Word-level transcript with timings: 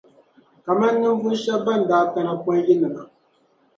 Kamani 0.63 0.97
ninvuɣu 0.99 1.31
shεba 1.41 1.63
ban 1.65 1.81
daa 1.89 2.05
kana 2.13 2.33
pɔi 2.43 2.57
ni 2.57 2.65
yinima 2.67 3.01